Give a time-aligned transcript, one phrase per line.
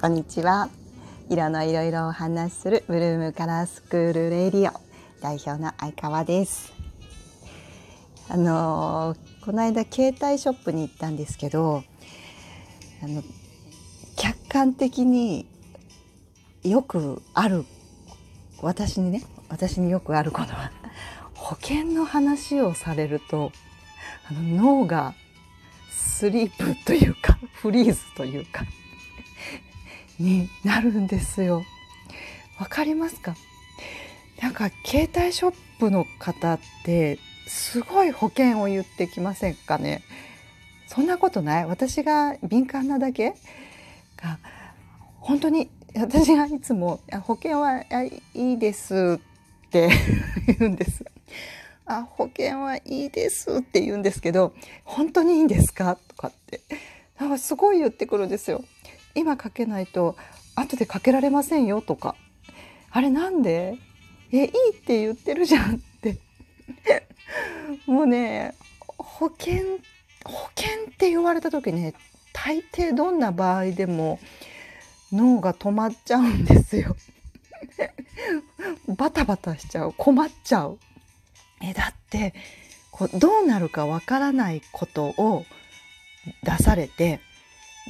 [0.00, 0.68] こんにちは。
[1.28, 4.80] 色のいろいろお話しするブルームカラースクールレディオ。
[5.20, 6.72] 代表の相川です。
[8.28, 11.82] あのこの間携帯ショップに行ったんですけど
[13.02, 13.24] あの
[14.16, 15.46] 客観的に
[16.62, 17.64] よくある
[18.62, 20.70] 私にね私によくあることは
[21.34, 23.50] 保険の話をされると
[24.30, 25.14] あの脳が
[25.90, 28.62] スリープというかフリーズというか
[30.18, 31.64] になるんですよ。
[32.58, 33.36] わかりますか？
[34.42, 40.02] なんか携帯ショップの方ってすごい保険を言ってきませんかね？
[40.86, 41.66] そんなことない？
[41.66, 43.34] 私が敏感なだけ？
[44.16, 44.38] が
[45.20, 47.84] 本当に私がいつも「保険は
[48.34, 49.18] いいです」
[49.66, 49.88] って
[50.58, 51.04] 言うんです。
[51.86, 55.96] あ保険はいいですって言うんですけど本当にいいんですか？
[55.96, 56.60] とかって
[57.18, 58.64] なんかすごい言ってくるんですよ。
[59.18, 60.16] 今かけないと
[60.54, 62.14] 後でかけられませんよとか。
[62.90, 63.76] あれなんで？
[64.32, 66.18] えいいって言ってるじゃんって。
[67.86, 68.54] もうね
[68.98, 69.78] 保険
[70.24, 71.94] 保険って言われた時ね
[72.32, 74.18] 大抵どんな場合でも
[75.12, 76.96] 脳が止まっちゃうんですよ。
[78.88, 79.94] バタバタしちゃう。
[79.96, 80.78] 困っちゃう。
[81.62, 82.34] えだって
[82.90, 85.44] こうどうなるかわからないことを
[86.42, 87.20] 出されて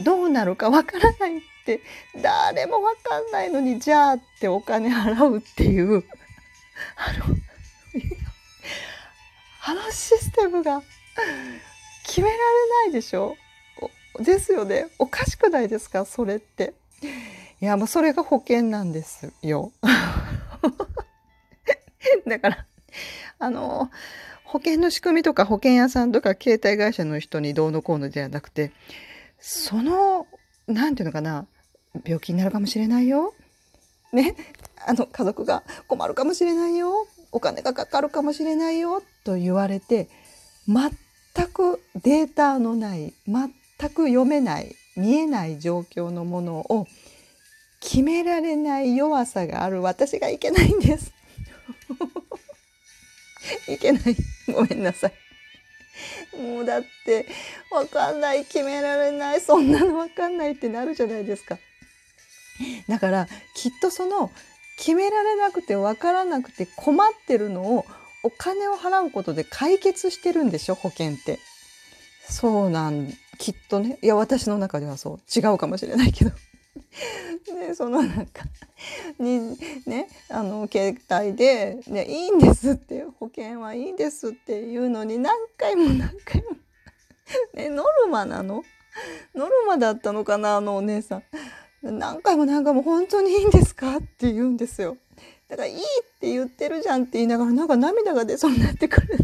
[0.05, 1.81] どうなるかわからないって
[2.21, 6.05] 誰もわかんないのにじゃあってお金払うっていう
[6.97, 7.25] あの
[9.65, 10.83] あのシステムが
[12.05, 12.39] 決められ
[12.85, 13.37] ないでしょ？
[14.21, 14.89] ですよね。
[14.99, 16.05] おかしくないですか？
[16.05, 16.75] それって。
[17.61, 19.73] いやもうそれが保険なんですよ。
[22.27, 22.67] だから
[23.39, 23.91] あの
[24.45, 28.73] 保険の仕組みとか保険屋さんとか携帯会社の人にどうのこうのではなくて
[29.41, 30.27] その
[30.67, 31.47] 何て言うのかな
[32.05, 33.35] 病気になるかもしれないよ。
[34.13, 34.35] ね、
[34.87, 40.09] あの家族が困るかもしれないよお金がかかるかもしれないよと言われて
[40.67, 40.91] 全
[41.49, 43.53] くデータのない全
[43.91, 46.87] く読めない見えない状況のものを
[47.81, 51.13] 決められない弱さがある私がいけないんです。
[53.69, 54.17] いけない
[54.53, 55.28] ごめんなさい。
[56.37, 57.27] もうだって
[57.71, 61.59] 分かんない決められないそんなの分かんないってなるじゃないですか。
[62.89, 64.31] だからきっとその
[64.79, 67.87] 決められなくて分からなくて困ってるのを
[68.23, 71.39] お金を払うことで解決してるんでしょ保険って。
[72.29, 76.33] そうなんきっとねいや私の中ではそう違うかもしれないけど。
[77.47, 78.45] でそのなんか
[79.19, 86.51] にねあの携帯で、ね「いいんです」って「保険はいいんです」っていうのに何回も何回も
[87.55, 88.65] ねノルマなの？
[89.35, 91.23] ノルマだったのかなあのお姉さん。
[91.83, 93.99] 何回も何回も本当にいいんですか？
[93.99, 94.97] って言うんですよ。
[95.49, 95.81] だからいいっ
[96.21, 99.19] て言ってるじゃんって言いながらなんか涙が出そうになってくる。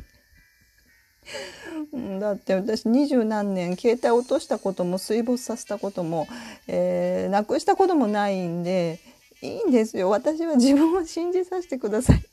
[2.20, 6.26] だって私二十何年携帯落としたことも水没させたことも、
[6.68, 8.98] えー、なくしたこともないんで
[9.42, 10.10] いいんですよ。
[10.10, 12.16] 私は自分を信じさせてください。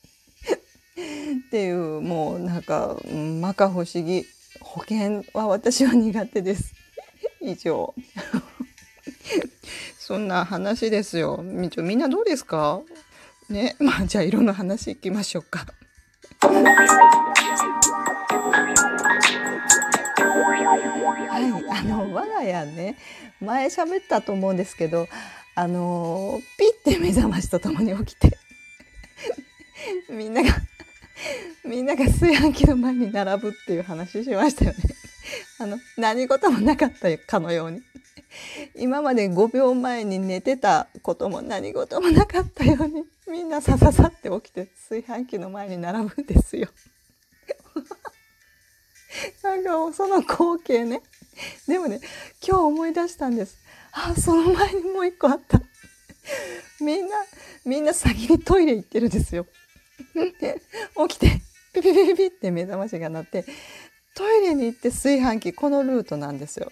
[1.47, 4.25] っていうもうなんか摩訶不思議。
[4.61, 6.73] 保険は私は苦手です。
[7.41, 7.93] 以上。
[9.97, 11.41] そんな話ですよ。
[11.43, 12.81] みんなどうですか？
[13.49, 15.65] ねまあじゃあ色の話いきましょうか。
[22.11, 22.97] 我が家ね
[23.39, 25.07] 前喋ったと思うんですけど
[25.55, 28.37] あのピッて目覚ましとともに起きて
[30.09, 30.49] みんなが
[31.65, 34.77] みんなが炊飯器の前に並ぶっていう話しましたよね。
[35.59, 37.81] あの何事もなかったかのように
[38.75, 46.69] 今まで5秒前に寝てたことも何事もなかったようにみんなさささって起きて炊飯器の前に並ぶんですよ。
[49.43, 51.01] なんかその光景ね
[51.67, 51.99] でもね
[52.45, 53.57] 今日思い出したんです。
[53.91, 55.61] あその前にもう一個あった。
[56.79, 57.15] みんな
[57.65, 59.45] みんな先にトイレ行ってるんですよ。
[60.39, 60.61] で
[61.07, 61.41] 起きて
[61.73, 63.45] ピピピピピって目覚ましが鳴って
[64.15, 66.71] トイレに行って炊飯器このルートなんですよ。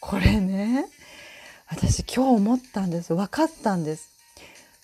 [0.00, 0.86] これね
[1.66, 3.14] 私今日思ったんです。
[3.14, 4.10] 分かったんです。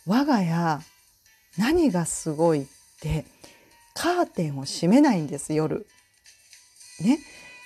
[0.06, 0.80] 我が家
[1.58, 2.66] 何がすごいっ
[3.00, 3.24] て
[3.94, 5.86] カーテンを閉めないんです夜。
[7.00, 7.18] ね。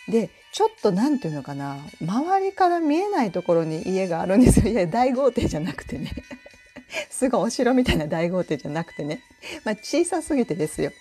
[0.08, 6.11] でちょっと何て言うのかな周りから見えないところに家があるんですよいや大豪邸じゃなくてね
[7.11, 9.23] すごいお城みたいな大豪邸じゃなくてね、
[9.64, 10.93] まあ、小さすぎてですよ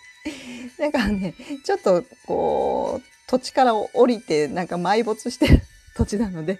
[0.77, 5.61] だからねちょっとこう土地から降りてなんか埋没してる
[5.95, 6.59] 土地なので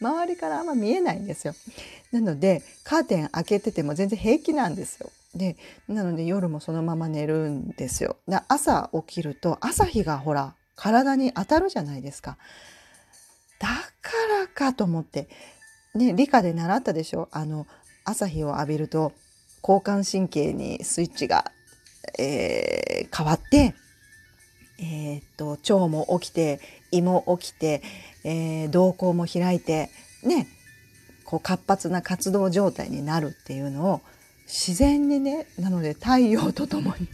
[0.00, 1.54] 周りからあんま見えないんですよ。
[2.10, 5.10] なのでカーテン開けてても全然平気なんですよ。
[5.34, 5.56] で
[5.88, 8.16] なので夜もそのまま寝るんですよ。
[8.48, 12.38] 朝起きると朝日がほら体に当たるじゃないですか。
[13.58, 15.28] だからかと思って
[15.94, 17.28] ね理科で習ったでしょ？
[17.30, 17.66] あの
[18.04, 19.12] 朝日を浴びると
[19.62, 21.52] 交感神経にスイッチが、
[22.18, 23.74] えー、変わって
[24.80, 26.60] えー、っと腸も起きて
[26.90, 27.82] 胃も起きて、
[28.24, 29.90] えー、瞳孔も開いて
[30.24, 30.48] ね
[31.24, 34.00] こう活発な活動状態になるっていうのを
[34.46, 37.06] 自然にねなので太陽とともに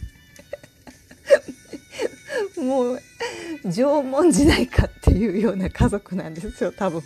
[2.59, 3.01] もう
[3.65, 7.03] 縄文時代かっていうような家族なんですよ多分。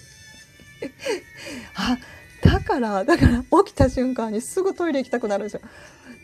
[1.76, 1.98] あ
[2.42, 5.62] だからだから起きた瞬間にすぐトイレ行きたくなるんですよ。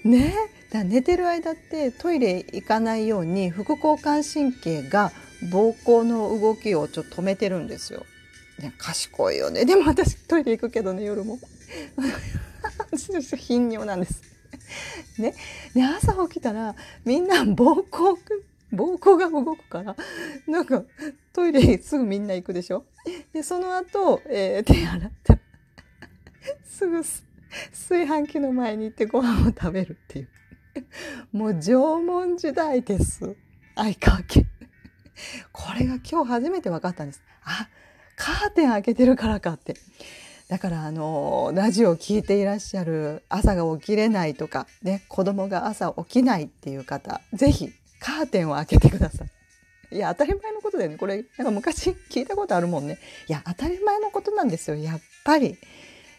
[0.03, 0.33] ね
[0.71, 5.11] だ寝てる間ってトイレ行かないように副交感神経が
[5.43, 8.05] 膀胱の動きをちょっと止めてるんですよ。
[8.59, 11.39] ね、賢いよねでも私トイレ行くけどね夜も
[13.37, 14.21] 頻尿なんです。
[15.17, 15.33] ね、
[15.73, 18.17] で朝起きたらみんな膀胱
[18.73, 19.95] 膀胱が動くから
[20.47, 20.83] なんか
[21.33, 22.85] トイレすぐみんな行くでしょ？
[23.33, 25.39] でその後、えー、手洗って
[26.63, 27.01] すぐ
[27.71, 30.29] 炊飯器の前に行ってご飯を食べるっていう。
[31.31, 33.35] もう縄文時代です。
[33.75, 34.45] 相川家。
[35.51, 37.23] これが今日初めて分かったんです。
[37.43, 37.67] あ
[38.15, 39.73] カーテン開けてるからかって。
[40.47, 49.29] だからあのラジオを聞いていらっしゃる朝が起きれないとかね子供が朝起きないっていう方是非カーテンを開けてください。
[49.91, 55.57] いや当たり前のことだよねこれなんか昔聞いたことあるもんねいや当たり前のことなんですよやっぱり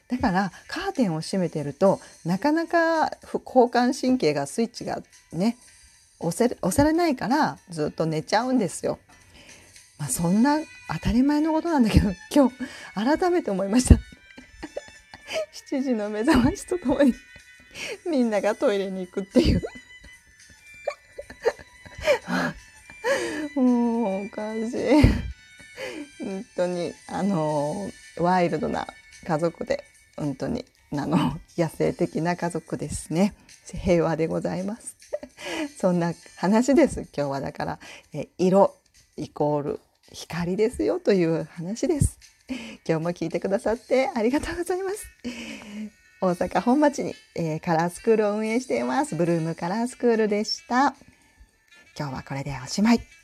[0.08, 3.12] だからカーテンを閉めてるとなかなか
[3.46, 5.00] 交感神経がスイッチが
[5.32, 5.56] ね
[6.18, 8.98] 押せ押されないからずっと寝ちゃうんですよ。
[9.98, 12.56] まあ、そんな当たり前のことなんだけど今日
[13.18, 13.94] 改めて思いました。
[15.70, 17.14] 7時の目覚ましとともに
[18.06, 19.62] みんながトイレに行くっていう
[23.54, 25.02] もうおかしい。
[26.18, 28.86] 本当にあのワイルドな
[29.26, 29.84] 家族で
[30.16, 33.34] 本当にあの野生的な家族ですね。
[33.66, 34.96] 平和でございます。
[35.78, 37.00] そんな話です。
[37.16, 37.78] 今日はだから
[38.12, 38.74] え色
[39.16, 39.80] イコール
[40.12, 42.18] 光ですよという話です。
[42.86, 45.06] 今日も聞いてくださってありがとうございます。
[46.20, 49.14] 大阪本町に、えー、カラースクールを運営しています。
[49.14, 50.94] ブルームカラースクールでした。
[51.98, 53.19] 今日はこれでおしまい。